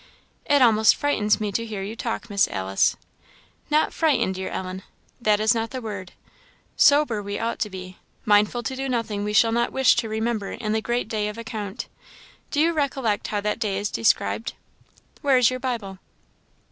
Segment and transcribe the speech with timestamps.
[0.47, 2.97] "It almost frightens me to hear you talk, Miss Alice."
[3.69, 4.81] "Not frighten, dear Ellen
[5.21, 6.13] that is not the word;
[6.75, 10.53] sober we ought to be mindful to do nothing we shall not wish to remember
[10.53, 11.87] in the great day of account.
[12.49, 14.53] Do you recollect how that day is described?
[15.21, 15.99] Where is your Bible?"